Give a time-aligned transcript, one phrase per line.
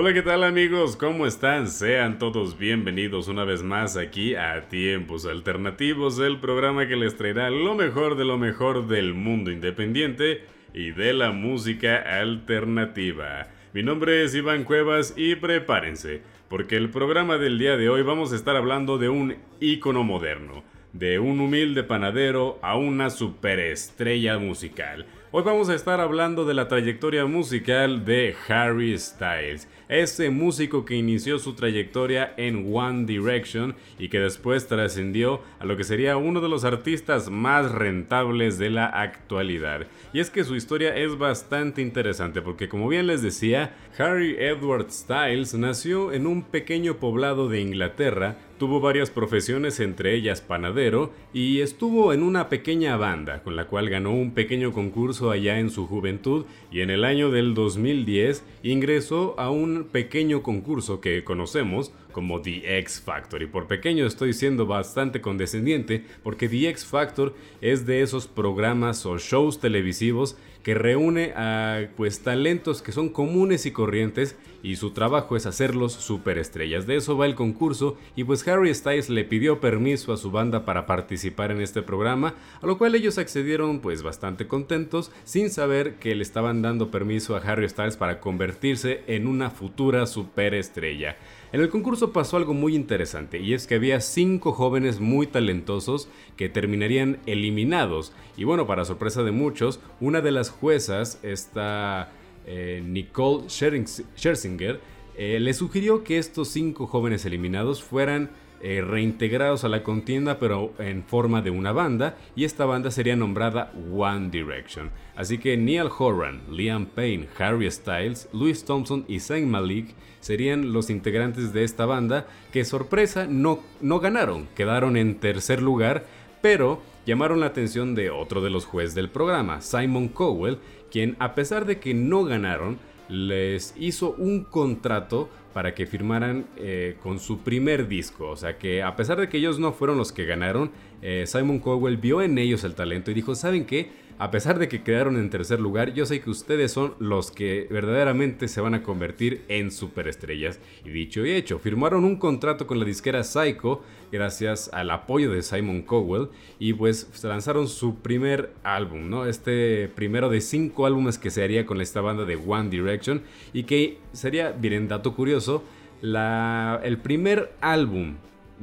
[0.00, 0.96] Hola, ¿qué tal amigos?
[0.96, 1.66] ¿Cómo están?
[1.66, 7.50] Sean todos bienvenidos una vez más aquí a Tiempos Alternativos, el programa que les traerá
[7.50, 13.48] lo mejor de lo mejor del mundo independiente y de la música alternativa.
[13.72, 18.32] Mi nombre es Iván Cuevas y prepárense, porque el programa del día de hoy vamos
[18.32, 25.06] a estar hablando de un ícono moderno, de un humilde panadero a una superestrella musical.
[25.30, 30.96] Hoy vamos a estar hablando de la trayectoria musical de Harry Styles, ese músico que
[30.96, 36.40] inició su trayectoria en One Direction y que después trascendió a lo que sería uno
[36.40, 39.86] de los artistas más rentables de la actualidad.
[40.12, 44.90] Y es que su historia es bastante interesante porque como bien les decía, Harry Edward
[44.90, 51.60] Styles nació en un pequeño poblado de Inglaterra Tuvo varias profesiones, entre ellas panadero, y
[51.60, 55.86] estuvo en una pequeña banda, con la cual ganó un pequeño concurso allá en su
[55.86, 62.42] juventud y en el año del 2010 ingresó a un pequeño concurso que conocemos como
[62.42, 63.42] The X Factor.
[63.42, 69.06] Y por pequeño estoy siendo bastante condescendiente porque The X Factor es de esos programas
[69.06, 70.36] o shows televisivos
[70.68, 75.94] que reúne a pues talentos que son comunes y corrientes y su trabajo es hacerlos
[75.94, 76.86] superestrellas.
[76.86, 80.66] De eso va el concurso y pues Harry Styles le pidió permiso a su banda
[80.66, 85.94] para participar en este programa, a lo cual ellos accedieron pues bastante contentos sin saber
[85.94, 91.16] que le estaban dando permiso a Harry Styles para convertirse en una futura superestrella.
[91.50, 96.08] En el concurso pasó algo muy interesante y es que había cinco jóvenes muy talentosos
[96.36, 98.12] que terminarían eliminados.
[98.36, 102.12] Y bueno, para sorpresa de muchos, una de las juezas, esta
[102.46, 104.80] eh, Nicole Scherzinger,
[105.16, 110.72] eh, le sugirió que estos cinco jóvenes eliminados fueran eh, reintegrados a la contienda pero
[110.78, 114.90] en forma de una banda y esta banda sería nombrada One Direction.
[115.16, 120.90] Así que Neil Horan, Liam Payne, Harry Styles, Louis Thompson y Zayn Malik serían los
[120.90, 126.04] integrantes de esta banda que sorpresa no, no ganaron, quedaron en tercer lugar
[126.40, 130.58] pero llamaron la atención de otro de los jueces del programa, Simon Cowell,
[130.90, 136.94] quien a pesar de que no ganaron, les hizo un contrato para que firmaran eh,
[137.02, 138.28] con su primer disco.
[138.28, 140.70] O sea que a pesar de que ellos no fueron los que ganaron,
[141.02, 143.90] eh, Simon Cowell vio en ellos el talento y dijo, ¿saben qué?
[144.20, 147.68] A pesar de que quedaron en tercer lugar, yo sé que ustedes son los que
[147.70, 150.58] verdaderamente se van a convertir en superestrellas.
[150.84, 153.80] Y dicho y hecho, firmaron un contrato con la disquera Psycho
[154.10, 159.24] gracias al apoyo de Simon Cowell y pues lanzaron su primer álbum, ¿no?
[159.24, 163.62] Este primero de cinco álbumes que se haría con esta banda de One Direction y
[163.64, 165.62] que sería, bien dato curioso,
[166.02, 168.16] el primer álbum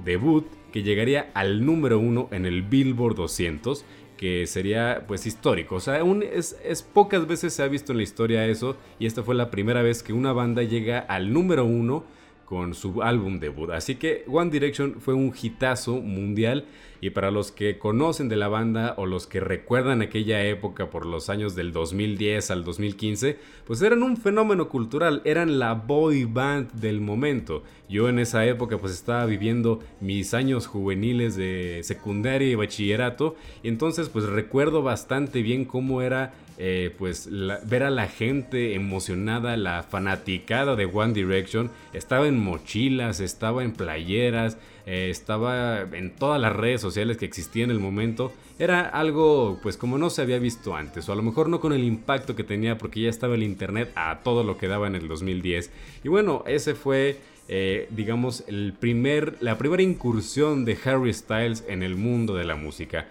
[0.03, 3.85] debut que llegaría al número uno en el Billboard 200
[4.17, 5.75] que sería pues histórico.
[5.75, 6.01] O sea,
[6.33, 9.51] es, es, pocas veces se ha visto en la historia eso y esta fue la
[9.51, 12.05] primera vez que una banda llega al número uno
[12.45, 13.71] con su álbum debut.
[13.71, 16.65] Así que One Direction fue un hitazo mundial
[17.05, 21.05] y para los que conocen de la banda o los que recuerdan aquella época por
[21.05, 26.71] los años del 2010 al 2015, pues eran un fenómeno cultural, eran la boy band
[26.71, 27.61] del momento.
[27.87, 33.67] Yo en esa época pues estaba viviendo mis años juveniles de secundaria y bachillerato, y
[33.67, 37.29] entonces pues recuerdo bastante bien cómo era eh, pues
[37.65, 43.73] ver a la gente emocionada, la fanaticada de One Direction, estaba en mochilas, estaba en
[43.73, 48.31] playeras, eh, estaba en todas las redes sociales que existían en el momento.
[48.59, 51.73] Era algo pues como no se había visto antes, o a lo mejor no con
[51.73, 54.95] el impacto que tenía porque ya estaba el internet a todo lo que daba en
[54.95, 55.71] el 2010.
[56.03, 57.17] Y bueno, ese fue...
[57.47, 62.55] Eh, digamos, el primer, la primera incursión de Harry Styles en el mundo de la
[62.55, 63.07] música.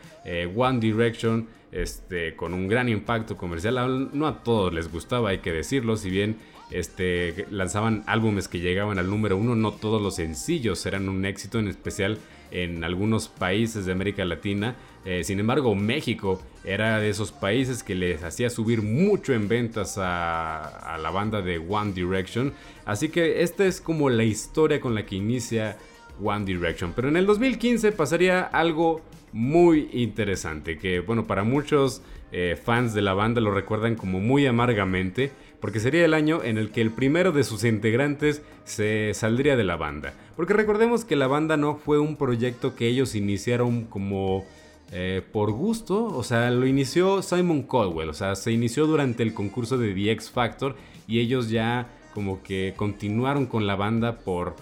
[0.57, 4.11] One Direction este, con un gran impacto comercial.
[4.13, 6.37] No a todos les gustaba, hay que decirlo, si bien
[6.71, 11.59] este, lanzaban álbumes que llegaban al número uno, no todos los sencillos eran un éxito,
[11.59, 12.19] en especial
[12.53, 14.77] en algunos países de América Latina.
[15.05, 19.99] Eh, sin embargo, México era de esos países que les hacía subir mucho en ventas
[19.99, 22.53] a, a la banda de One Direction.
[22.87, 25.77] Así que esta es como la historia con la que inicia
[26.23, 26.93] One Direction.
[26.95, 29.03] Pero en el 2015 pasaría algo
[29.35, 34.47] muy interesante que, bueno, para muchos eh, fans de la banda lo recuerdan como muy
[34.47, 39.57] amargamente, porque sería el año en el que el primero de sus integrantes se saldría
[39.57, 40.15] de la banda.
[40.37, 44.45] Porque recordemos que la banda no fue un proyecto que ellos iniciaron como
[44.93, 49.35] eh, por gusto, o sea, lo inició Simon Caldwell, o sea, se inició durante el
[49.35, 50.77] concurso de The X Factor
[51.09, 54.55] y ellos ya como que continuaron con la banda por,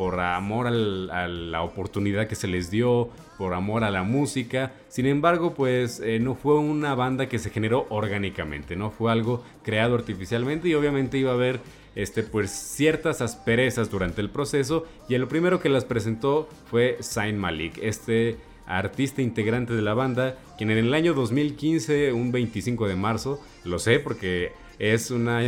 [0.00, 4.72] por amor a la oportunidad que se les dio, por amor a la música.
[4.88, 9.44] Sin embargo, pues eh, no fue una banda que se generó orgánicamente, no fue algo
[9.62, 11.60] creado artificialmente y obviamente iba a haber
[11.94, 17.36] este, pues, ciertas asperezas durante el proceso y el primero que las presentó fue Saint
[17.36, 22.96] Malik, este artista integrante de la banda, quien en el año 2015, un 25 de
[22.96, 25.38] marzo, lo sé porque es una,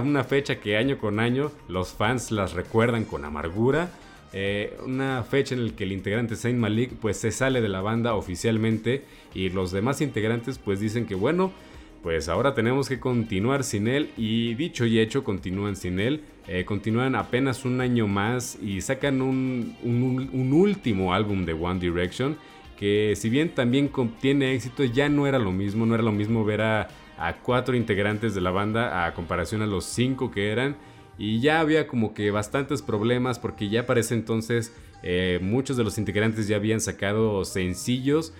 [0.00, 3.90] una, fecha que año con año los fans las recuerdan con amargura.
[4.34, 7.82] Eh, una fecha en la que el integrante Saint Malik pues se sale de la
[7.82, 11.52] banda oficialmente y los demás integrantes pues dicen que bueno,
[12.02, 16.64] pues ahora tenemos que continuar sin él y dicho y hecho continúan sin él, eh,
[16.64, 22.38] continúan apenas un año más y sacan un, un último álbum de One Direction
[22.82, 26.44] que si bien también tiene éxito, ya no era lo mismo, no era lo mismo
[26.44, 26.88] ver a,
[27.42, 30.76] cuatro integrantes de la banda a comparación a los cinco que eran.
[31.18, 34.72] Y ya había como que bastantes problemas porque ya para ese entonces
[35.02, 38.32] eh, muchos de los integrantes ya habían sacado sencillos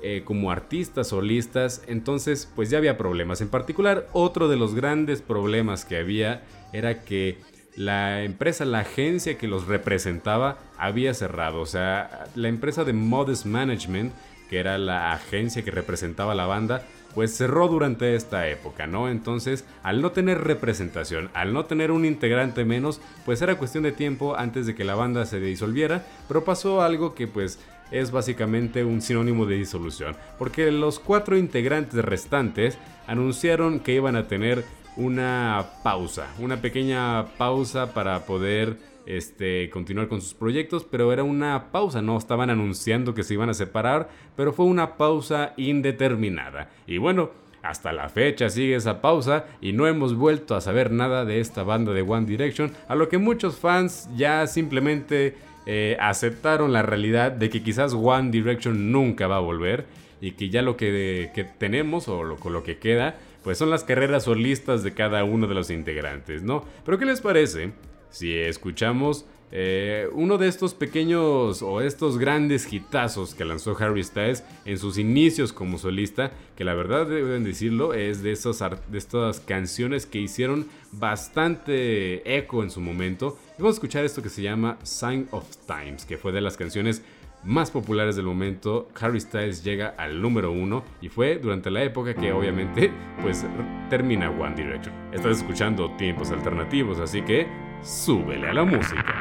[0.00, 3.40] eh, como artistas solistas, entonces pues ya había problemas.
[3.40, 6.42] En particular, otro de los grandes problemas que había
[6.72, 7.38] era que
[7.76, 11.60] la empresa, la agencia que los representaba había cerrado.
[11.60, 14.12] O sea, la empresa de Modest Management,
[14.50, 19.08] que era la agencia que representaba a la banda, pues cerró durante esta época, ¿no?
[19.08, 23.92] Entonces, al no tener representación, al no tener un integrante menos, pues era cuestión de
[23.92, 27.58] tiempo antes de que la banda se disolviera, pero pasó algo que pues
[27.90, 34.26] es básicamente un sinónimo de disolución, porque los cuatro integrantes restantes anunciaron que iban a
[34.26, 34.64] tener
[34.96, 38.76] una pausa, una pequeña pausa para poder
[39.06, 43.50] este, continuar con sus proyectos, pero era una pausa, no estaban anunciando que se iban
[43.50, 46.70] a separar, pero fue una pausa indeterminada.
[46.86, 47.30] Y bueno,
[47.62, 51.62] hasta la fecha sigue esa pausa y no hemos vuelto a saber nada de esta
[51.62, 55.34] banda de One Direction, a lo que muchos fans ya simplemente
[55.66, 59.86] eh, aceptaron la realidad de que quizás One Direction nunca va a volver
[60.20, 64.24] y que ya lo que, tenemos o lo, lo que queda pues son las carreras
[64.24, 66.64] solistas de cada uno de los integrantes, ¿no?
[66.84, 67.72] Pero ¿qué les parece
[68.14, 74.44] si escuchamos eh, uno de estos pequeños o estos grandes hitazos que lanzó Harry Styles
[74.64, 79.40] en sus inicios como solista, que la verdad deben decirlo es de, esos, de estas
[79.40, 83.36] canciones que hicieron bastante eco en su momento.
[83.58, 87.02] vamos a escuchar esto que se llama Sign of Times, que fue de las canciones
[87.44, 92.14] más populares del momento, Harry Styles llega al número uno y fue durante la época
[92.14, 92.90] que obviamente
[93.20, 93.44] pues
[93.90, 94.94] termina One Direction.
[95.12, 97.46] Estás escuchando tiempos alternativos, así que
[97.84, 99.14] súbele a la música.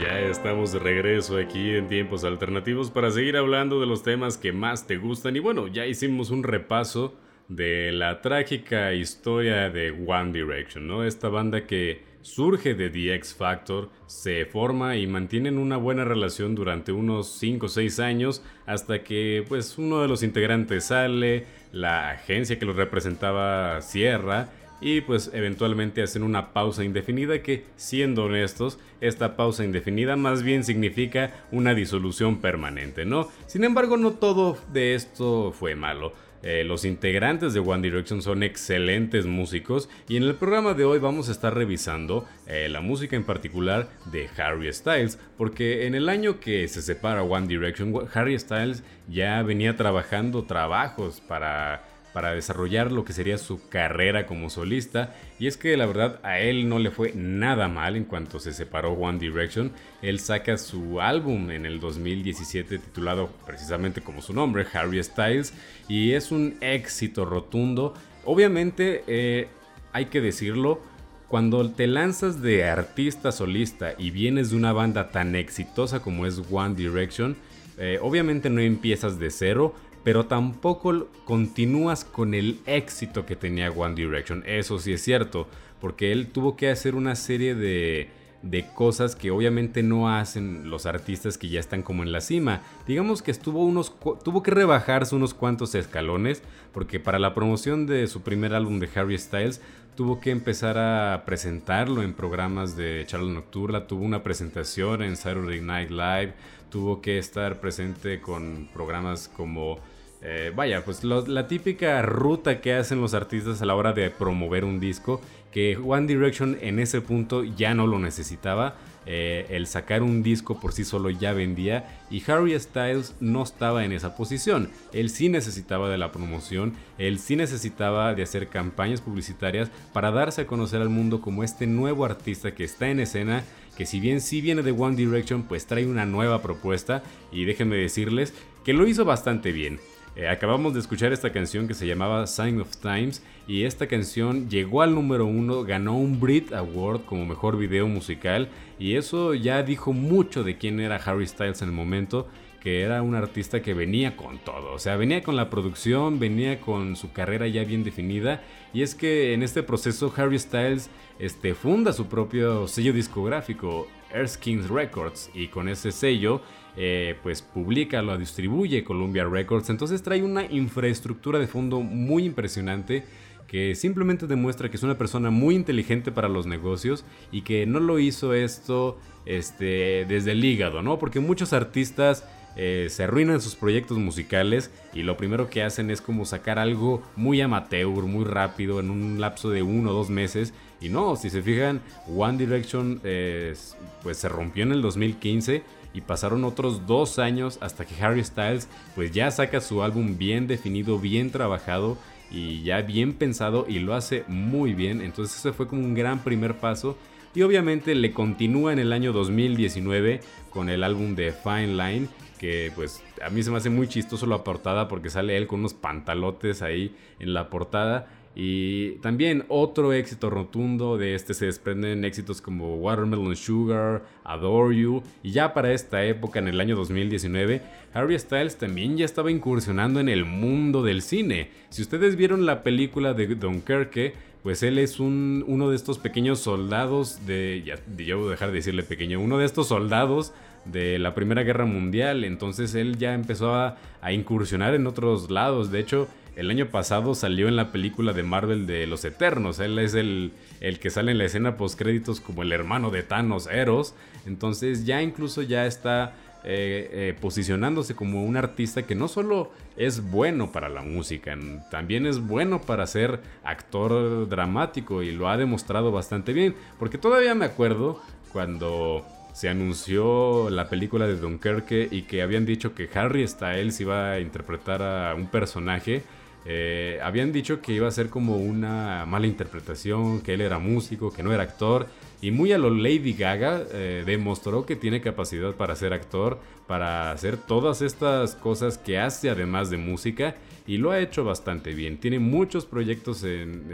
[0.00, 4.52] Ya estamos de regreso aquí en tiempos alternativos para seguir hablando de los temas que
[4.52, 7.14] más te gustan y bueno, ya hicimos un repaso
[7.48, 11.04] de la trágica historia de One Direction, ¿no?
[11.04, 16.54] Esta banda que surge de The X Factor, se forma y mantienen una buena relación
[16.54, 22.10] durante unos 5 o 6 años hasta que pues uno de los integrantes sale, la
[22.10, 24.48] agencia que los representaba cierra
[24.80, 30.64] y pues eventualmente hacen una pausa indefinida que, siendo honestos, esta pausa indefinida más bien
[30.64, 33.28] significa una disolución permanente, ¿no?
[33.46, 36.12] Sin embargo, no todo de esto fue malo.
[36.42, 40.98] Eh, los integrantes de One Direction son excelentes músicos y en el programa de hoy
[40.98, 46.08] vamos a estar revisando eh, la música en particular de Harry Styles, porque en el
[46.08, 51.84] año que se separa One Direction, Harry Styles ya venía trabajando trabajos para
[52.16, 55.14] para desarrollar lo que sería su carrera como solista.
[55.38, 58.54] Y es que la verdad a él no le fue nada mal en cuanto se
[58.54, 59.70] separó One Direction.
[60.00, 65.52] Él saca su álbum en el 2017 titulado precisamente como su nombre, Harry Styles.
[65.88, 67.92] Y es un éxito rotundo.
[68.24, 69.48] Obviamente eh,
[69.92, 70.80] hay que decirlo.
[71.28, 76.40] Cuando te lanzas de artista solista y vienes de una banda tan exitosa como es
[76.50, 77.36] One Direction,
[77.78, 79.74] eh, obviamente no empiezas de cero,
[80.06, 84.44] pero tampoco continúas con el éxito que tenía One Direction.
[84.46, 85.48] Eso sí es cierto,
[85.80, 88.10] porque él tuvo que hacer una serie de,
[88.40, 92.62] de cosas que obviamente no hacen los artistas que ya están como en la cima.
[92.86, 96.40] Digamos que estuvo unos tuvo que rebajarse unos cuantos escalones
[96.72, 99.60] porque para la promoción de su primer álbum de Harry Styles
[99.96, 105.60] tuvo que empezar a presentarlo en programas de charla nocturna, tuvo una presentación en Saturday
[105.60, 106.34] Night Live,
[106.70, 109.80] tuvo que estar presente con programas como
[110.28, 114.64] eh, vaya, pues la típica ruta que hacen los artistas a la hora de promover
[114.64, 115.20] un disco,
[115.52, 118.74] que One Direction en ese punto ya no lo necesitaba.
[119.08, 123.84] Eh, el sacar un disco por sí solo ya vendía y Harry Styles no estaba
[123.84, 124.68] en esa posición.
[124.92, 130.40] Él sí necesitaba de la promoción, él sí necesitaba de hacer campañas publicitarias para darse
[130.40, 133.44] a conocer al mundo como este nuevo artista que está en escena
[133.76, 137.76] que si bien sí viene de One Direction, pues trae una nueva propuesta y déjenme
[137.76, 139.78] decirles que lo hizo bastante bien.
[140.16, 144.48] Eh, acabamos de escuchar esta canción que se llamaba Sign of Times y esta canción
[144.48, 149.62] llegó al número uno, ganó un Brit Award como mejor video musical y eso ya
[149.62, 152.26] dijo mucho de quién era Harry Styles en el momento
[152.62, 156.60] que era un artista que venía con todo, o sea, venía con la producción, venía
[156.60, 158.42] con su carrera ya bien definida,
[158.74, 164.68] y es que en este proceso Harry Styles este, funda su propio sello discográfico, Erskine's
[164.68, 166.40] Records, y con ese sello
[166.76, 173.04] eh, pues publica, lo distribuye Columbia Records, entonces trae una infraestructura de fondo muy impresionante
[173.46, 177.80] que simplemente demuestra que es una persona muy inteligente para los negocios y que no
[177.80, 180.98] lo hizo esto este, desde el hígado, ¿no?
[180.98, 182.24] Porque muchos artistas
[182.56, 187.02] eh, se arruinan sus proyectos musicales y lo primero que hacen es como sacar algo
[187.14, 190.54] muy amateur, muy rápido, en un lapso de uno o dos meses.
[190.80, 193.54] Y no, si se fijan, One Direction eh,
[194.02, 195.62] pues se rompió en el 2015
[195.96, 200.46] y pasaron otros dos años hasta que Harry Styles pues ya saca su álbum bien
[200.46, 201.96] definido, bien trabajado
[202.30, 205.00] y ya bien pensado y lo hace muy bien.
[205.00, 206.98] Entonces ese fue como un gran primer paso
[207.34, 212.70] y obviamente le continúa en el año 2019 con el álbum de Fine Line que
[212.74, 215.72] pues a mí se me hace muy chistoso la portada porque sale él con unos
[215.72, 218.06] pantalotes ahí en la portada
[218.38, 225.02] y también otro éxito rotundo de este se desprenden éxitos como Watermelon Sugar, Adore You.
[225.22, 227.62] Y ya para esta época, en el año 2019,
[227.94, 231.48] Harry Styles también ya estaba incursionando en el mundo del cine.
[231.70, 234.12] Si ustedes vieron la película de Dunkerque,
[234.42, 237.62] pues él es un, uno de estos pequeños soldados de...
[237.64, 240.34] Ya, ya voy a dejar de decirle pequeño, uno de estos soldados
[240.66, 242.22] de la Primera Guerra Mundial.
[242.22, 245.70] Entonces él ya empezó a, a incursionar en otros lados.
[245.70, 249.58] De hecho, el año pasado salió en la película de Marvel de Los Eternos.
[249.58, 253.02] Él es el, el que sale en la escena post créditos como el hermano de
[253.02, 253.94] Thanos, Eros.
[254.26, 256.14] Entonces ya incluso ya está
[256.44, 261.36] eh, eh, posicionándose como un artista que no solo es bueno para la música,
[261.72, 266.54] también es bueno para ser actor dramático y lo ha demostrado bastante bien.
[266.78, 268.00] Porque todavía me acuerdo
[268.32, 274.12] cuando se anunció la película de Dunkerque y que habían dicho que Harry Styles iba
[274.12, 276.04] a interpretar a un personaje
[276.48, 281.12] eh, habían dicho que iba a ser como una mala interpretación, que él era músico,
[281.12, 281.88] que no era actor.
[282.22, 287.10] Y muy a lo Lady Gaga eh, demostró que tiene capacidad para ser actor, para
[287.10, 290.36] hacer todas estas cosas que hace además de música.
[290.68, 291.98] Y lo ha hecho bastante bien.
[291.98, 293.68] Tiene muchos proyectos en,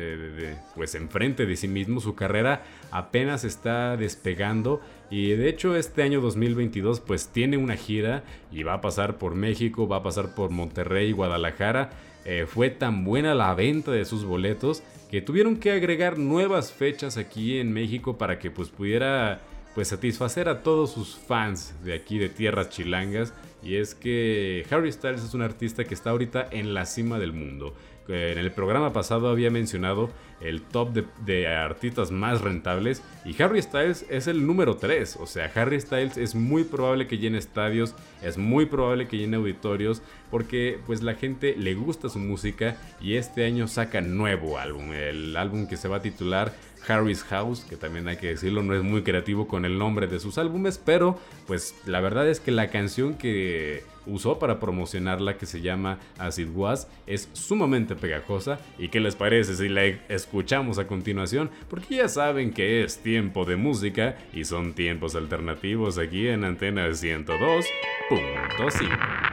[0.74, 2.00] pues enfrente de sí mismo.
[2.00, 4.82] Su carrera apenas está despegando.
[5.12, 9.34] Y de hecho este año 2022 pues tiene una gira y va a pasar por
[9.34, 11.90] México, va a pasar por Monterrey, Guadalajara.
[12.24, 17.18] Eh, fue tan buena la venta de sus boletos que tuvieron que agregar nuevas fechas
[17.18, 19.42] aquí en México para que pues pudiera
[19.74, 24.90] pues satisfacer a todos sus fans de aquí de tierras chilangas y es que Harry
[24.92, 27.74] Styles es un artista que está ahorita en la cima del mundo
[28.08, 30.92] en el programa pasado había mencionado el top
[31.24, 35.18] de, artistas más rentables y Harry Styles es el número 3.
[35.20, 39.36] O sea, Harry Styles es muy probable que llene estadios, es muy probable que llene
[39.36, 44.92] auditorios porque pues la gente le gusta su música y este año saca nuevo álbum,
[44.92, 46.52] el álbum que se va a titular
[46.88, 50.18] Harry's House, que también hay que decirlo, no es muy creativo con el nombre de
[50.18, 55.46] sus álbumes, pero pues la verdad es que la canción que usó para promocionarla, que
[55.46, 58.60] se llama As It Was, es sumamente pegajosa.
[58.78, 61.50] ¿Y qué les parece si la escuchamos a continuación?
[61.68, 66.88] Porque ya saben que es tiempo de música y son tiempos alternativos aquí en Antena
[66.88, 69.32] 102.5.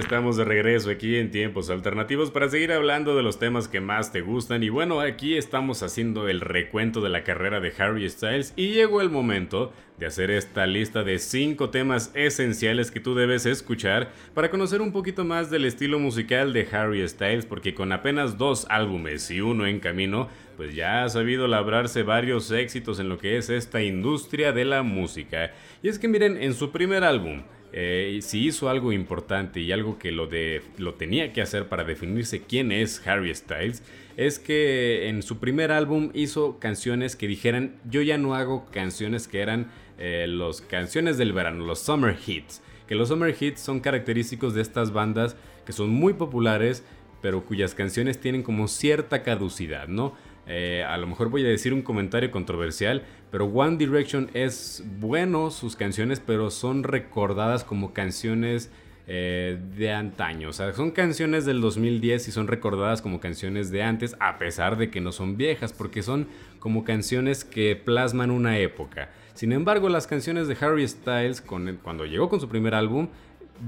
[0.00, 4.12] estamos de regreso aquí en Tiempos Alternativos para seguir hablando de los temas que más
[4.12, 4.62] te gustan.
[4.62, 9.02] Y bueno, aquí estamos haciendo el recuento de la carrera de Harry Styles y llegó
[9.02, 14.50] el momento de hacer esta lista de 5 temas esenciales que tú debes escuchar para
[14.50, 19.30] conocer un poquito más del estilo musical de Harry Styles, porque con apenas dos álbumes
[19.30, 23.50] y uno en camino, pues ya ha sabido labrarse varios éxitos en lo que es
[23.50, 25.52] esta industria de la música.
[25.82, 27.42] Y es que miren, en su primer álbum,
[27.72, 31.84] eh, si hizo algo importante y algo que lo, de, lo tenía que hacer para
[31.84, 33.82] definirse quién es Harry Styles,
[34.16, 39.28] es que en su primer álbum hizo canciones que dijeran, yo ya no hago canciones
[39.28, 42.62] que eran eh, los canciones del verano, los summer hits.
[42.88, 46.84] Que los summer hits son característicos de estas bandas que son muy populares,
[47.22, 50.14] pero cuyas canciones tienen como cierta caducidad, ¿no?
[50.52, 55.52] Eh, a lo mejor voy a decir un comentario controversial, pero One Direction es bueno
[55.52, 58.68] sus canciones, pero son recordadas como canciones
[59.06, 60.48] eh, de antaño.
[60.48, 64.76] O sea, son canciones del 2010 y son recordadas como canciones de antes, a pesar
[64.76, 66.26] de que no son viejas, porque son
[66.58, 69.10] como canciones que plasman una época.
[69.34, 73.06] Sin embargo, las canciones de Harry Styles, cuando llegó con su primer álbum,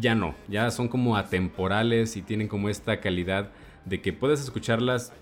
[0.00, 3.50] ya no, ya son como atemporales y tienen como esta calidad
[3.84, 5.12] de que puedes escucharlas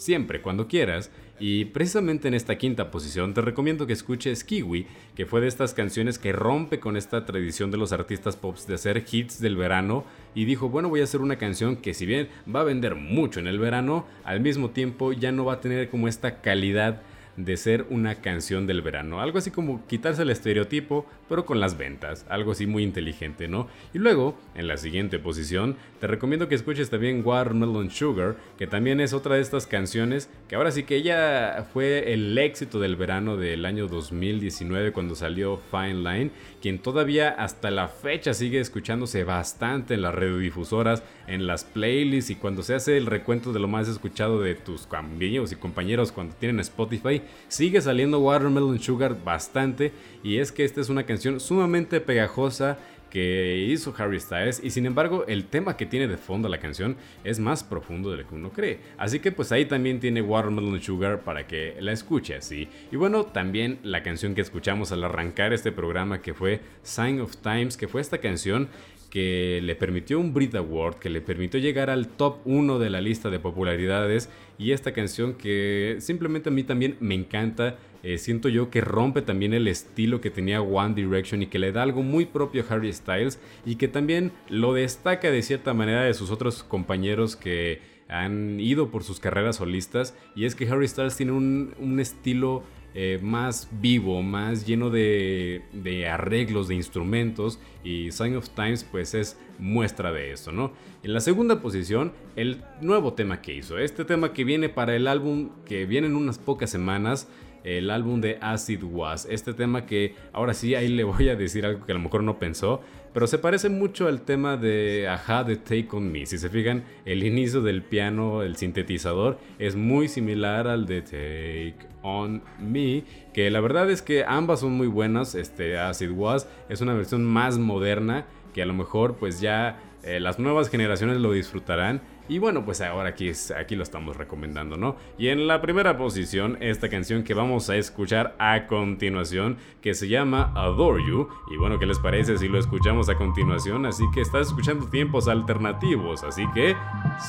[0.00, 1.10] siempre, cuando quieras.
[1.38, 5.72] Y precisamente en esta quinta posición te recomiendo que escuches Kiwi, que fue de estas
[5.72, 10.04] canciones que rompe con esta tradición de los artistas pop de hacer hits del verano
[10.34, 13.40] y dijo, bueno, voy a hacer una canción que si bien va a vender mucho
[13.40, 17.00] en el verano, al mismo tiempo ya no va a tener como esta calidad
[17.36, 19.20] de ser una canción del verano.
[19.20, 22.26] Algo así como quitarse el estereotipo, pero con las ventas.
[22.28, 23.68] Algo así muy inteligente, ¿no?
[23.94, 29.00] Y luego, en la siguiente posición, te recomiendo que escuches también Watermelon Sugar, que también
[29.00, 33.36] es otra de estas canciones que ahora sí que ella fue el éxito del verano
[33.36, 39.94] del año 2019 cuando salió Fine Line, quien todavía hasta la fecha sigue escuchándose bastante
[39.94, 43.86] en las radiodifusoras, en las playlists y cuando se hace el recuento de lo más
[43.86, 49.92] escuchado de tus amigos y compañeros cuando tienen Spotify, sigue saliendo Watermelon Sugar bastante
[50.24, 52.78] y es que esta es una canción sumamente pegajosa
[53.10, 56.96] que hizo Harry Styles y sin embargo el tema que tiene de fondo la canción
[57.24, 58.78] es más profundo de lo que uno cree.
[58.96, 62.68] Así que pues ahí también tiene Watermelon Sugar para que la escuche así.
[62.90, 67.36] Y bueno, también la canción que escuchamos al arrancar este programa que fue Sign of
[67.38, 68.68] Times, que fue esta canción
[69.10, 73.00] que le permitió un Brit Award, que le permitió llegar al top 1 de la
[73.00, 78.48] lista de popularidades y esta canción que simplemente a mí también me encanta, eh, siento
[78.48, 82.02] yo que rompe también el estilo que tenía One Direction y que le da algo
[82.02, 86.30] muy propio a Harry Styles y que también lo destaca de cierta manera de sus
[86.30, 91.32] otros compañeros que han ido por sus carreras solistas y es que Harry Styles tiene
[91.32, 95.62] un, un estilo eh, más vivo, más lleno de,
[96.10, 100.72] arreglos, de instrumentos y Sign of Times pues es muestra de eso, ¿no?
[101.04, 105.06] En la segunda posición, el nuevo tema que hizo, este tema que viene para el
[105.06, 107.28] álbum que viene en unas pocas semanas,
[107.64, 111.66] el álbum de Acid Was, este tema que ahora sí ahí le voy a decir
[111.66, 112.80] algo que a lo mejor no pensó,
[113.12, 116.26] pero se parece mucho al tema de Aja de Take On Me.
[116.26, 121.88] Si se fijan, el inicio del piano, el sintetizador, es muy similar al de Take
[122.02, 123.02] On Me.
[123.32, 125.34] Que la verdad es que ambas son muy buenas.
[125.34, 130.20] Este Acid Was es una versión más moderna que a lo mejor pues ya eh,
[130.20, 132.00] las nuevas generaciones lo disfrutarán.
[132.30, 134.94] Y bueno, pues ahora aquí, aquí lo estamos recomendando, ¿no?
[135.18, 140.06] Y en la primera posición, esta canción que vamos a escuchar a continuación, que se
[140.06, 141.28] llama Adore You.
[141.50, 143.84] Y bueno, ¿qué les parece si lo escuchamos a continuación?
[143.84, 146.76] Así que estás escuchando tiempos alternativos, así que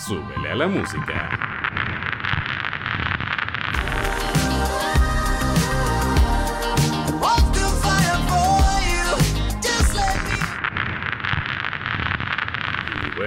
[0.05, 1.70] súbele a la música.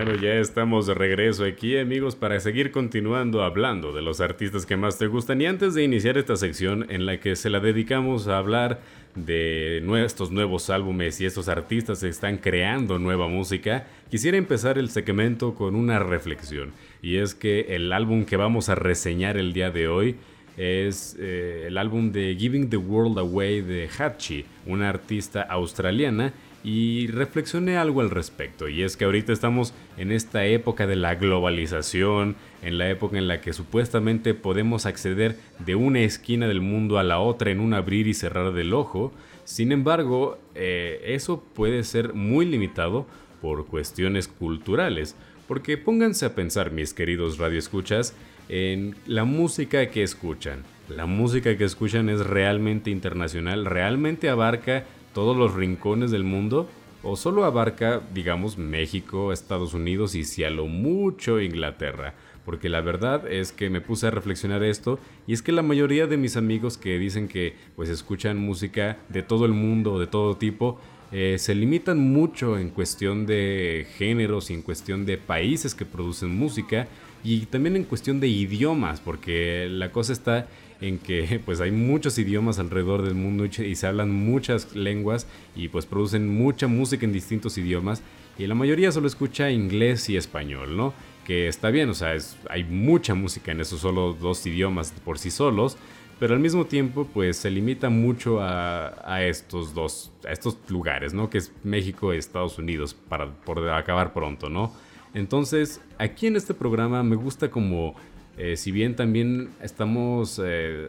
[0.05, 4.77] Bueno, ya estamos de regreso aquí amigos para seguir continuando hablando de los artistas que
[4.77, 5.41] más te gustan.
[5.41, 8.83] Y antes de iniciar esta sección en la que se la dedicamos a hablar
[9.15, 14.91] de estos nuevos álbumes y estos artistas que están creando nueva música, quisiera empezar el
[14.91, 16.73] segmento con una reflexión.
[17.01, 20.17] Y es que el álbum que vamos a reseñar el día de hoy
[20.59, 27.09] es eh, el álbum de Giving the World Away de Hatchie, una artista australiana y
[27.09, 28.69] reflexioné algo al respecto.
[28.69, 33.29] Y es que ahorita estamos en esta época de la globalización, en la época en
[33.29, 37.75] la que supuestamente podemos acceder de una esquina del mundo a la otra en un
[37.75, 39.13] abrir y cerrar del ojo.
[39.45, 43.07] Sin embargo, eh, eso puede ser muy limitado
[43.43, 45.17] por cuestiones culturales.
[45.47, 48.17] Porque pónganse a pensar, mis queridos radioescuchas,
[48.49, 50.63] en la música que escuchan.
[50.89, 56.69] La música que escuchan es realmente internacional, realmente abarca todos los rincones del mundo?
[57.05, 62.15] o solo abarca, digamos, México, Estados Unidos y si a lo mucho Inglaterra.
[62.45, 66.07] Porque la verdad es que me puse a reflexionar esto y es que la mayoría
[66.07, 70.37] de mis amigos que dicen que pues escuchan música de todo el mundo, de todo
[70.37, 70.79] tipo,
[71.13, 76.37] eh, se limitan mucho en cuestión de géneros y en cuestión de países que producen
[76.37, 76.89] música
[77.23, 80.47] y también en cuestión de idiomas, porque la cosa está
[80.81, 85.69] en que pues hay muchos idiomas alrededor del mundo y se hablan muchas lenguas y
[85.69, 88.03] pues producen mucha música en distintos idiomas
[88.39, 90.93] y la mayoría solo escucha inglés y español, ¿no?
[91.25, 92.17] Que está bien, o sea,
[92.51, 95.77] hay mucha música en esos solo dos idiomas por sí solos,
[96.19, 101.31] pero al mismo tiempo pues se limita mucho a, estos dos, a estos lugares, ¿no?
[101.31, 104.73] Que es México y Estados Unidos, para por acabar pronto, ¿no?
[105.15, 107.95] Entonces, aquí en este programa me gusta como,
[108.37, 110.89] eh, si bien también estamos eh,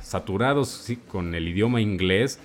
[0.00, 2.38] saturados con el idioma inglés,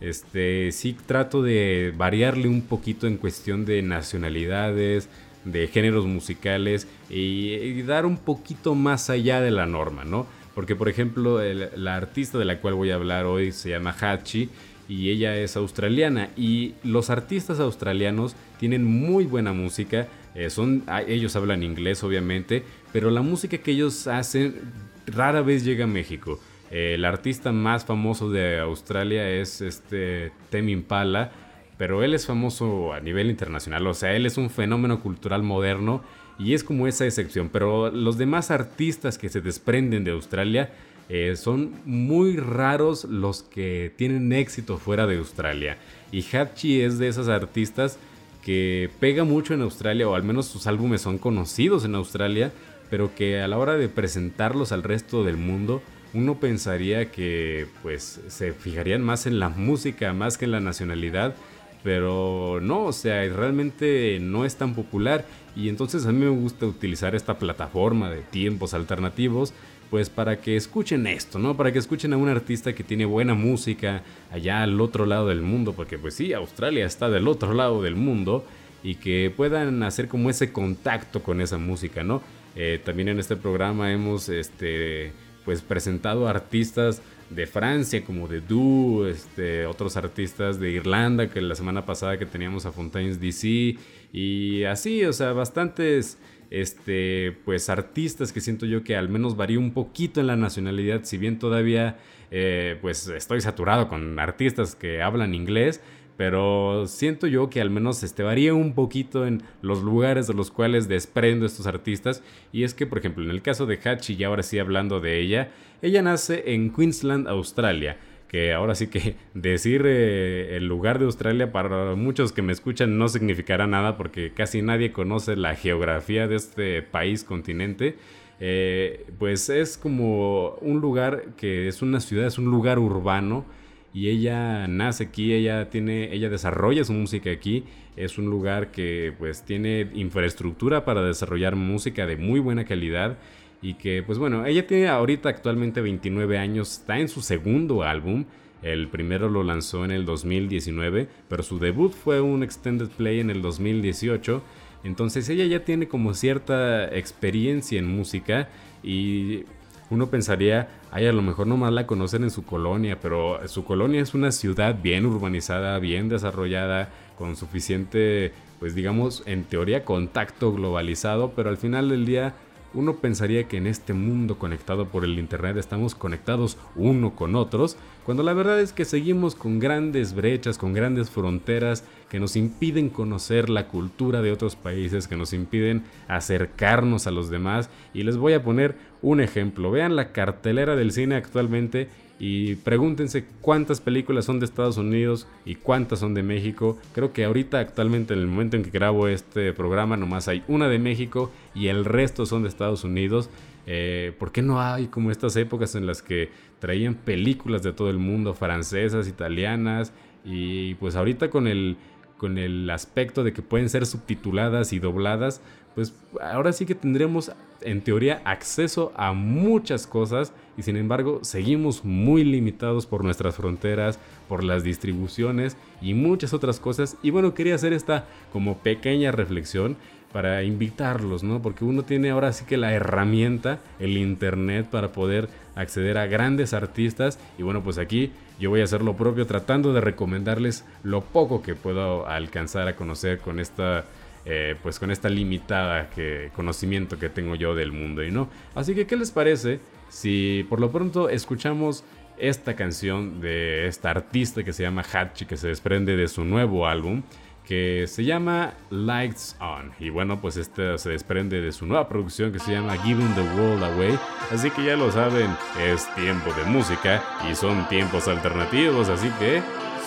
[0.00, 5.08] este, sí trato de variarle un poquito en cuestión de nacionalidades,
[5.44, 10.26] de géneros musicales y, dar un poquito más allá de la norma, ¿no?
[10.54, 11.40] Porque, por ejemplo,
[11.76, 14.50] la artista de la cual voy a hablar hoy se llama Hachi
[14.88, 21.36] y ella es australiana y los artistas australianos tienen muy buena música, eh, son, ellos
[21.36, 24.60] hablan inglés obviamente, pero la música que ellos hacen
[25.06, 26.40] rara vez llega a México.
[26.70, 31.32] Eh, el artista más famoso de Australia es este Temi Impala,
[31.76, 36.02] pero él es famoso a nivel internacional, o sea, él es un fenómeno cultural moderno
[36.38, 40.70] y es como esa excepción, pero los demás artistas que se desprenden de Australia
[41.08, 45.76] eh, son muy raros los que tienen éxito fuera de Australia.
[46.10, 47.98] Y Hachi es de esas artistas
[48.42, 52.52] que pega mucho en Australia, o al menos sus álbumes son conocidos en Australia,
[52.90, 55.80] pero que a la hora de presentarlos al resto del mundo,
[56.12, 61.34] uno pensaría que pues se fijarían más en la música, más que en la nacionalidad,
[61.82, 65.24] pero no, o sea, realmente no es tan popular.
[65.56, 69.52] Y entonces a mí me gusta utilizar esta plataforma de tiempos alternativos
[69.92, 71.54] pues para que escuchen esto, ¿no?
[71.54, 75.42] Para que escuchen a un artista que tiene buena música allá al otro lado del
[75.42, 78.42] mundo, porque pues sí, Australia está del otro lado del mundo
[78.82, 82.22] y que puedan hacer como ese contacto con esa música, ¿no?
[82.56, 85.12] Eh, también en este programa hemos este,
[85.44, 91.54] pues presentado artistas de Francia como de Du, este, otros artistas de Irlanda que la
[91.54, 93.76] semana pasada que teníamos a Fontaines DC
[94.10, 96.16] y así, o sea, bastantes
[96.52, 101.04] este, pues artistas que siento yo que al menos varía un poquito en la nacionalidad,
[101.04, 101.96] si bien todavía
[102.30, 105.80] eh, pues estoy saturado con artistas que hablan inglés,
[106.18, 110.50] pero siento yo que al menos este varía un poquito en los lugares de los
[110.50, 112.22] cuales desprendo estos artistas.
[112.52, 115.20] Y es que por ejemplo en el caso de Hachi y ahora sí hablando de
[115.20, 117.96] ella, ella nace en Queensland, Australia
[118.32, 122.96] que ahora sí que decir eh, el lugar de Australia para muchos que me escuchan
[122.96, 127.96] no significará nada porque casi nadie conoce la geografía de este país continente.
[128.40, 133.44] Eh, pues es como un lugar que es una ciudad, es un lugar urbano
[133.92, 137.64] y ella nace aquí, ella tiene, ella desarrolla su música aquí,
[137.96, 143.18] es un lugar que pues tiene infraestructura para desarrollar música de muy buena calidad
[143.62, 148.24] y que pues bueno, ella tiene ahorita actualmente 29 años, está en su segundo álbum,
[148.62, 153.30] el primero lo lanzó en el 2019, pero su debut fue un extended play en
[153.30, 154.42] el 2018,
[154.84, 158.48] entonces ella ya tiene como cierta experiencia en música
[158.82, 159.44] y
[159.90, 164.00] uno pensaría, ay, a lo mejor nomás la conocen en su colonia, pero su colonia
[164.00, 171.32] es una ciudad bien urbanizada, bien desarrollada, con suficiente, pues digamos, en teoría contacto globalizado,
[171.36, 172.34] pero al final del día
[172.74, 177.76] uno pensaría que en este mundo conectado por el Internet estamos conectados uno con otros,
[178.04, 182.90] cuando la verdad es que seguimos con grandes brechas, con grandes fronteras que nos impiden
[182.90, 187.70] conocer la cultura de otros países, que nos impiden acercarnos a los demás.
[187.94, 189.70] Y les voy a poner un ejemplo.
[189.70, 191.88] Vean la cartelera del cine actualmente
[192.24, 196.78] y pregúntense cuántas películas son de Estados Unidos y cuántas son de México.
[196.94, 200.68] Creo que ahorita actualmente en el momento en que grabo este programa nomás hay una
[200.68, 203.28] de México y el resto son de Estados Unidos.
[203.66, 206.30] Eh, ¿Por qué no hay como estas épocas en las que
[206.60, 209.92] traían películas de todo el mundo, francesas, italianas?
[210.24, 211.76] Y pues ahorita con el,
[212.18, 215.40] con el aspecto de que pueden ser subtituladas y dobladas,
[215.74, 221.84] pues ahora sí que tendremos en teoría acceso a muchas cosas y sin embargo seguimos
[221.84, 226.96] muy limitados por nuestras fronteras, por las distribuciones y muchas otras cosas.
[227.02, 229.76] Y bueno, quería hacer esta como pequeña reflexión
[230.12, 231.40] para invitarlos, ¿no?
[231.40, 236.52] Porque uno tiene ahora sí que la herramienta, el internet para poder acceder a grandes
[236.52, 241.00] artistas y bueno, pues aquí yo voy a hacer lo propio tratando de recomendarles lo
[241.00, 243.84] poco que puedo alcanzar a conocer con esta
[244.24, 248.28] eh, pues con esta limitada que, conocimiento que tengo yo del mundo y no.
[248.54, 251.84] Así que, ¿qué les parece si por lo pronto escuchamos
[252.18, 256.66] esta canción de esta artista que se llama Hachi, que se desprende de su nuevo
[256.66, 257.02] álbum?
[257.46, 259.72] que se llama Lights On.
[259.78, 263.20] Y bueno, pues este se desprende de su nueva producción que se llama Giving the
[263.20, 263.98] World Away.
[264.30, 265.30] Así que ya lo saben,
[265.60, 269.42] es tiempo de música y son tiempos alternativos, así que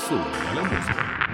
[0.07, 1.24] suban la música.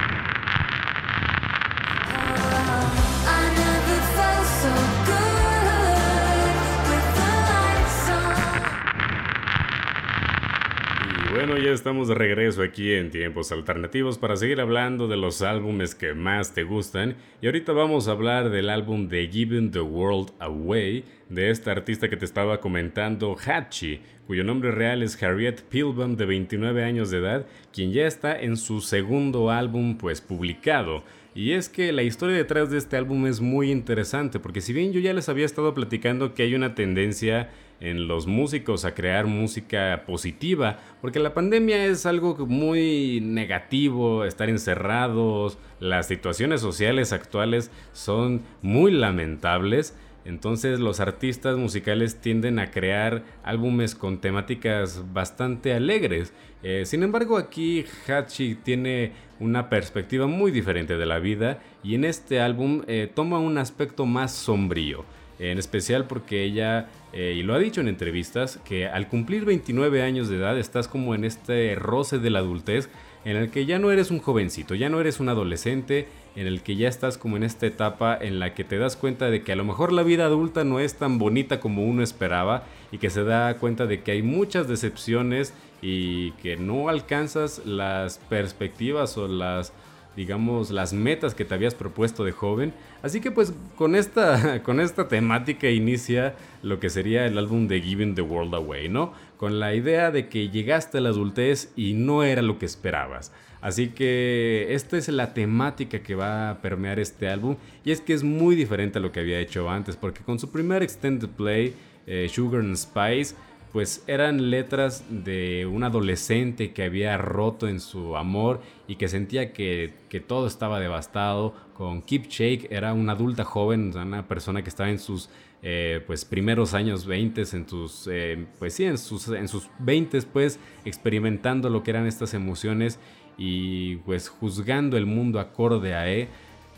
[11.62, 16.16] Ya estamos de regreso aquí en Tiempos Alternativos para seguir hablando de los álbumes que
[16.16, 17.16] más te gustan.
[17.40, 22.10] Y ahorita vamos a hablar del álbum de Giving the World Away de esta artista
[22.10, 27.20] que te estaba comentando, Hachi, cuyo nombre real es Harriet Pilbam de 29 años de
[27.20, 31.04] edad, quien ya está en su segundo álbum pues publicado.
[31.36, 34.94] Y es que la historia detrás de este álbum es muy interesante, porque si bien
[34.94, 39.26] yo ya les había estado platicando que hay una tendencia en los músicos a crear
[39.26, 47.72] música positiva, porque la pandemia es algo muy negativo, estar encerrados, las situaciones sociales actuales
[47.92, 49.96] son muy lamentables.
[50.24, 56.32] Entonces los artistas musicales tienden a crear álbumes con temáticas bastante alegres.
[56.62, 62.06] Eh, sin embargo aquí Hachi tiene una perspectiva muy diferente de la vida y en
[62.06, 65.04] este álbum eh, toma un aspecto más sombrío
[65.50, 70.04] en especial porque ella, eh, y lo ha dicho en entrevistas, que al cumplir 29
[70.04, 72.90] años de edad estás como en este roce de la adultez
[73.26, 76.62] en el que ya no eres un jovencito, ya no eres un adolescente, en el
[76.62, 79.52] que ya estás como en esta etapa en la que te das cuenta de que
[79.52, 83.10] a lo mejor la vida adulta no es tan bonita como uno esperaba y que
[83.10, 89.28] se da cuenta de que hay muchas decepciones y que no alcanzas las perspectivas o
[89.28, 89.74] las
[90.16, 92.74] digamos, las metas que te habías propuesto de joven.
[93.02, 97.82] Así que pues con esta, con esta temática inicia lo que sería el álbum de
[97.82, 99.14] Giving the World Away, ¿no?
[99.38, 103.32] Con la idea de que llegaste a la adultez y no era lo que esperabas.
[103.62, 108.14] Así que esta es la temática que va a permear este álbum y es que
[108.14, 111.76] es muy diferente a lo que había hecho antes porque con su primer extended play,
[112.08, 113.36] eh, Sugar and Spice,
[113.72, 119.54] pues eran letras de un adolescente que había roto en su amor y que sentía
[119.54, 119.94] que,
[120.28, 121.54] todo estaba devastado.
[121.74, 125.30] Con Keep Shake era una adulta joven, una persona que estaba en sus
[125.64, 130.22] eh, pues primeros años 20, en sus, eh, pues sí, en sus, en sus 20
[130.24, 133.00] pues experimentando lo que eran estas emociones
[133.38, 136.28] y pues juzgando el mundo acorde a él.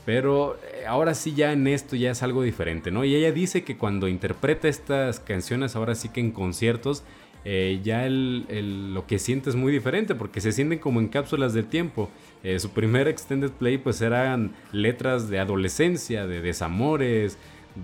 [0.06, 3.06] Pero eh, ahora sí ya en esto ya es algo diferente, ¿no?
[3.06, 7.04] Y ella dice que cuando interpreta estas canciones, ahora sí que en conciertos,
[7.46, 11.66] eh, ya lo que siente es muy diferente porque se sienten como en cápsulas del
[11.66, 12.10] tiempo.
[12.44, 17.38] Eh, su primer extended play pues eran letras de adolescencia, de desamores,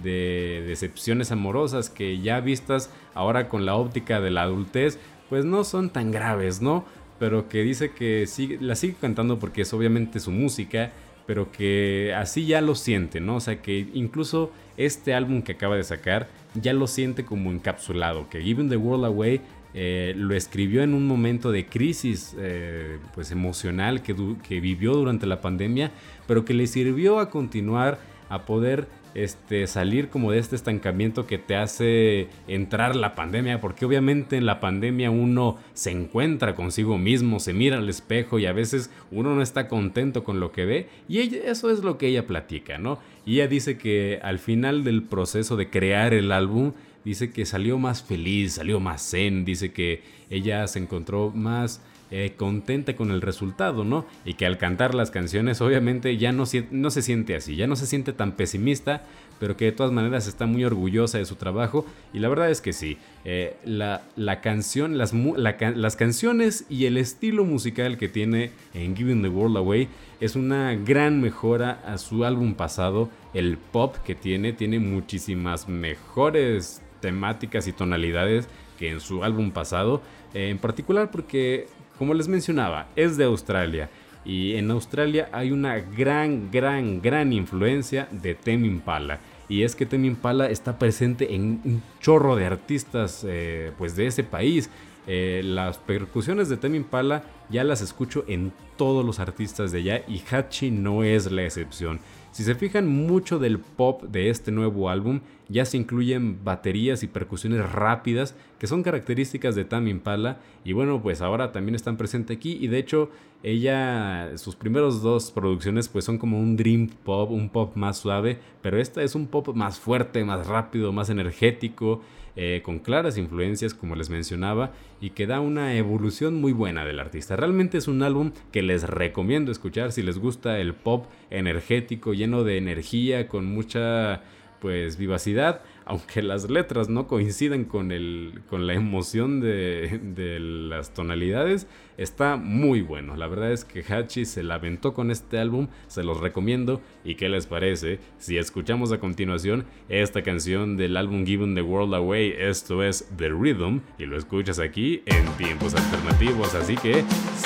[0.03, 5.63] de decepciones amorosas que ya vistas ahora con la óptica de la adultez pues no
[5.63, 6.85] son tan graves, ¿no?
[7.19, 8.25] Pero que dice que
[8.61, 10.91] la sigue cantando porque es obviamente su música
[11.29, 13.35] pero que así ya lo siente, ¿no?
[13.35, 18.27] O sea, que incluso este álbum que acaba de sacar ya lo siente como encapsulado,
[18.29, 19.39] que Giving the World Away
[19.75, 25.27] eh, lo escribió en un momento de crisis eh, pues emocional que, que vivió durante
[25.27, 25.91] la pandemia,
[26.25, 31.37] pero que le sirvió a continuar a poder este, salir como de este estancamiento que
[31.37, 37.39] te hace entrar la pandemia, porque obviamente en la pandemia uno se encuentra consigo mismo,
[37.39, 40.89] se mira al espejo y a veces uno no está contento con lo que ve
[41.07, 42.99] y eso es lo que ella platica, ¿no?
[43.25, 46.73] Y ella dice que al final del proceso de crear el álbum,
[47.05, 52.33] dice que salió más feliz, salió más zen, dice que ella se encontró más eh,
[52.35, 54.05] contenta con el resultado, ¿no?
[54.25, 57.75] Y que al cantar las canciones obviamente ya no, no se siente así, ya no
[57.75, 59.03] se siente tan pesimista,
[59.39, 62.61] pero que de todas maneras está muy orgullosa de su trabajo y la verdad es
[62.61, 64.01] que sí, eh, la,
[64.41, 69.87] canción, las, las canciones y el estilo musical que tiene en Giving the World Away
[70.19, 76.81] es una gran mejora a su álbum pasado, el pop que tiene, tiene muchísimas mejores
[77.01, 78.47] temáticas y tonalidades
[78.79, 80.01] que en su álbum pasado,
[80.33, 81.67] en particular porque
[81.99, 83.89] como les mencionaba, es de Australia.
[84.25, 89.19] Y en Australia hay una gran, gran, gran influencia de Temi Impala.
[89.49, 94.07] Y es que Temi Impala está presente en un chorro de artistas eh, pues de
[94.07, 94.69] ese país.
[95.07, 100.03] Eh, las percusiones de Temi Impala ya las escucho en todos los artistas de allá
[100.07, 101.99] y Hachi no es la excepción.
[102.31, 107.07] Si se fijan mucho del pop de este nuevo álbum, ya se incluyen baterías y
[107.07, 110.37] percusiones rápidas que son características de Tame Impala.
[110.63, 112.57] Y bueno, pues ahora también están presentes aquí.
[112.61, 113.09] Y de hecho
[113.41, 118.39] ella, sus primeros dos producciones pues son como un dream pop, un pop más suave,
[118.61, 122.01] pero esta es un pop más fuerte, más rápido, más energético,
[122.41, 124.71] eh, con claras influencias como les mencionaba
[125.01, 127.35] y que da una evolución muy buena del artista.
[127.35, 132.45] Realmente es un álbum que les recomiendo escuchar si les gusta el pop energético, lleno
[132.45, 134.21] de energía, con mucha
[134.61, 140.93] pues vivacidad, aunque las letras no coinciden con, el, con la emoción de, de, las
[140.93, 141.65] tonalidades,
[141.97, 143.17] está muy bueno.
[143.17, 146.79] La verdad es que Hachi se la aventó con este álbum, se los recomiendo.
[147.03, 151.95] ¿Y qué les parece si escuchamos a continuación esta canción del álbum Given the World
[151.95, 152.35] Away?
[152.37, 157.03] Esto es The Rhythm y lo escuchas aquí en tiempos alternativos, así que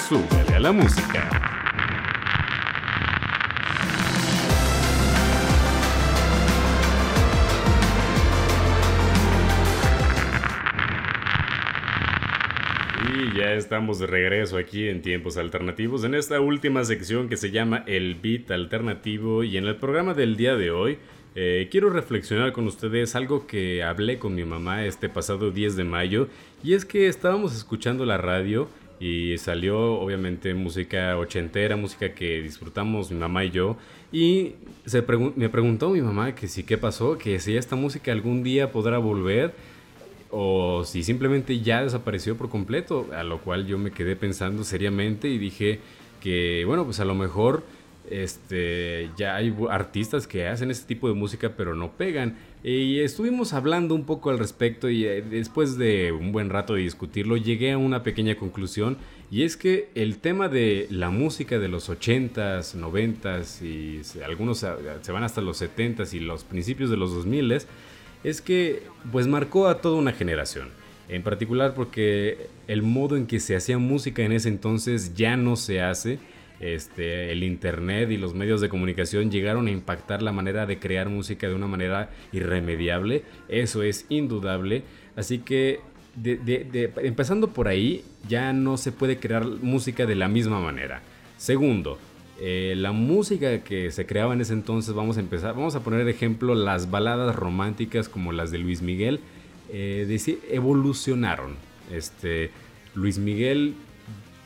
[0.09, 1.42] súbele a la música.
[13.43, 17.83] Ya estamos de regreso aquí en Tiempos Alternativos, en esta última sección que se llama
[17.87, 20.97] El Beat Alternativo y en el programa del día de hoy
[21.35, 25.83] eh, quiero reflexionar con ustedes algo que hablé con mi mamá este pasado 10 de
[25.83, 26.29] mayo
[26.63, 28.69] y es que estábamos escuchando la radio
[29.01, 33.75] y salió obviamente música ochentera, música que disfrutamos mi mamá y yo
[34.13, 34.53] y
[34.85, 35.03] se
[35.35, 38.99] me preguntó mi mamá que si qué pasó, que si esta música algún día podrá
[38.99, 39.53] volver
[40.35, 45.27] o si simplemente ya desapareció por completo, a lo cual yo me quedé pensando seriamente
[45.27, 45.79] y dije
[46.21, 47.63] que, bueno, pues a lo mejor
[48.09, 52.35] este, ya hay artistas que hacen este tipo de música pero no pegan.
[52.63, 56.81] Y estuvimos hablando un poco al respecto y eh, después de un buen rato de
[56.81, 58.97] discutirlo llegué a una pequeña conclusión
[59.29, 65.11] y es que el tema de la música de los 80s, 90s y algunos se
[65.11, 67.65] van hasta los 70s y los principios de los 2000s
[68.23, 70.69] es que pues marcó a toda una generación.
[71.09, 75.55] En particular porque el modo en que se hacía música en ese entonces ya no
[75.55, 76.19] se hace.
[76.59, 81.09] Este, el internet y los medios de comunicación llegaron a impactar la manera de crear
[81.09, 83.23] música de una manera irremediable.
[83.49, 84.83] Eso es indudable.
[85.17, 85.81] Así que
[87.01, 91.01] empezando por ahí, ya no se puede crear música de la misma manera.
[91.37, 91.97] Segundo,
[92.45, 96.05] eh, la música que se creaba en ese entonces, vamos a empezar, vamos a poner
[96.09, 99.21] ejemplo las baladas románticas como las de Luis Miguel,
[99.69, 101.55] eh, evolucionaron.
[101.89, 102.51] Este,
[102.95, 103.75] Luis Miguel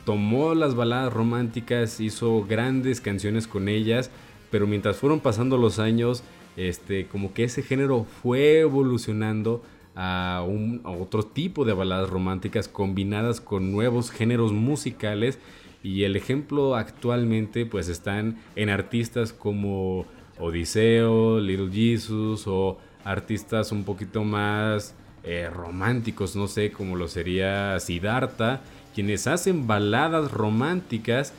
[0.04, 4.12] tomó las baladas románticas, hizo grandes canciones con ellas,
[4.52, 6.22] pero mientras fueron pasando los años,
[6.56, 9.60] este, como que ese género fue evolucionando
[9.96, 15.40] a, un, a otro tipo de baladas románticas combinadas con nuevos géneros musicales
[15.88, 20.04] y el ejemplo actualmente pues están en artistas como
[20.38, 27.80] Odiseo, Little Jesus o artistas un poquito más eh, románticos, no sé, como lo sería
[27.80, 28.60] Siddhartha,
[28.94, 31.32] quienes hacen baladas románticas,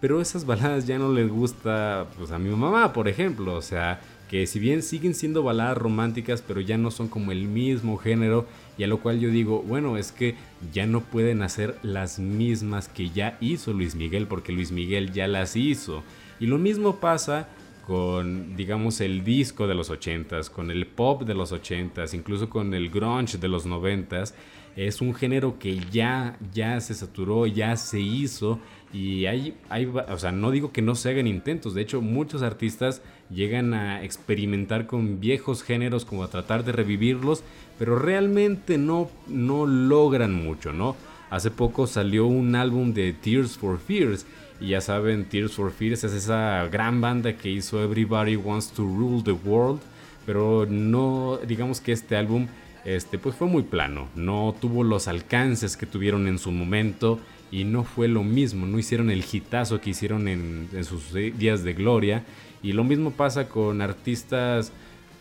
[0.00, 4.00] pero esas baladas ya no les gusta pues a mi mamá, por ejemplo, o sea,
[4.30, 8.46] que si bien siguen siendo baladas románticas, pero ya no son como el mismo género,
[8.78, 10.34] y a lo cual yo digo, bueno, es que
[10.72, 15.26] ya no pueden hacer las mismas que ya hizo Luis Miguel, porque Luis Miguel ya
[15.28, 16.02] las hizo.
[16.40, 17.48] Y lo mismo pasa
[17.86, 22.74] con, digamos, el disco de los 80s, con el pop de los 80s, incluso con
[22.74, 24.34] el grunge de los 90s.
[24.74, 28.60] Es un género que ya, ya se saturó, ya se hizo
[28.92, 32.42] y hay, hay, o sea, no digo que no se hagan intentos, de hecho muchos
[32.42, 37.42] artistas llegan a experimentar con viejos géneros como a tratar de revivirlos,
[37.78, 40.96] pero realmente no, no logran mucho, ¿no?
[41.30, 44.26] Hace poco salió un álbum de Tears for Fears
[44.60, 48.82] y ya saben, Tears for Fears es esa gran banda que hizo Everybody Wants to
[48.82, 49.80] Rule the World,
[50.24, 52.46] pero no, digamos que este álbum
[52.84, 57.18] este, pues fue muy plano, no tuvo los alcances que tuvieron en su momento
[57.50, 61.74] y no fue lo mismo, no hicieron el hitazo que hicieron en, sus días de
[61.74, 62.24] gloria.
[62.62, 64.72] Y lo mismo pasa con artistas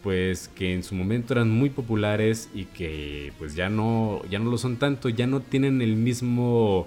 [0.06, 4.52] pues que en su momento eran muy populares y que pues ya no ya no
[4.52, 6.86] lo son tanto, ya no tienen el mismo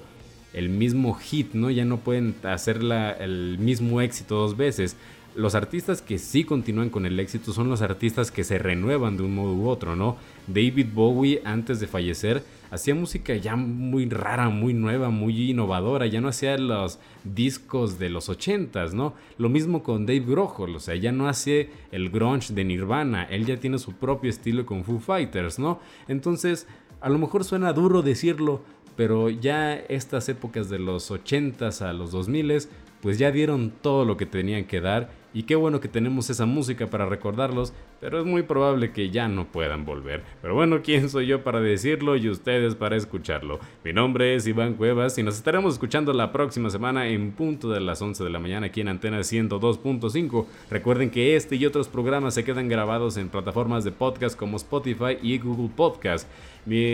[0.54, 1.68] el mismo hit, ¿no?
[1.68, 2.78] Ya no pueden hacer
[3.18, 4.94] el mismo éxito dos veces.
[5.34, 9.24] Los artistas que sí continúan con el éxito son los artistas que se renuevan de
[9.24, 10.16] un modo u otro, ¿no?
[10.46, 16.20] David Bowie antes de fallecer hacía música ya muy rara, muy nueva, muy innovadora, ya
[16.20, 19.14] no hacía los discos de los ochentas, ¿no?
[19.38, 23.46] Lo mismo con Dave Grohl, o sea, ya no hace el grunge de Nirvana, él
[23.46, 25.80] ya tiene su propio estilo con Foo Fighters, ¿no?
[26.08, 26.66] Entonces,
[27.00, 28.62] a lo mejor suena duro decirlo,
[28.96, 32.68] pero ya estas épocas de los ochentas a los 2000
[33.00, 36.46] pues ya dieron todo lo que tenían que dar y qué bueno que tenemos esa
[36.46, 40.22] música para recordarlos, pero es muy probable que ya no puedan volver.
[40.42, 43.60] Pero bueno, ¿quién soy yo para decirlo y ustedes para escucharlo?
[43.84, 47.80] Mi nombre es Iván Cuevas y nos estaremos escuchando la próxima semana en punto de
[47.80, 50.46] las 11 de la mañana aquí en Antena 102.5.
[50.70, 55.18] Recuerden que este y otros programas se quedan grabados en plataformas de podcast como Spotify
[55.22, 56.28] y Google Podcast.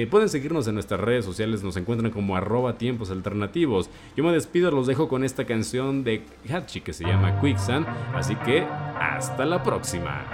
[0.06, 3.90] Pueden seguirnos en nuestras redes sociales, nos encuentran como arroba tiempos alternativos.
[4.16, 8.36] Yo me despido, los dejo con esta canción de Hachi que se llama Quicksand, así
[8.36, 10.24] que hasta la próxima.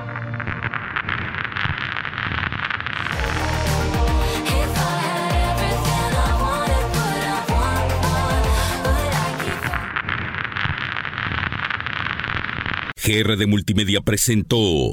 [13.03, 14.93] GR de Multimedia presentó.